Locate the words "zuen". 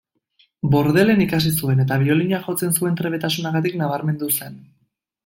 1.57-1.83, 2.79-2.97